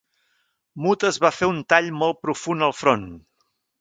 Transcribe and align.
Muta 0.85 1.09
es 1.11 1.21
va 1.25 1.31
fer 1.41 1.49
un 1.55 1.59
tall 1.73 1.91
molt 1.99 2.21
profund 2.29 2.69
al 2.69 2.75
front. 2.79 3.05